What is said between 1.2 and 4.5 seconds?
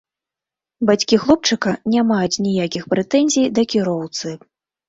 хлопчыка не маюць ніякіх прэтэнзій да кіроўцы.